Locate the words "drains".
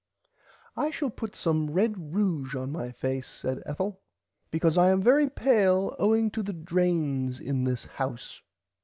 6.53-7.39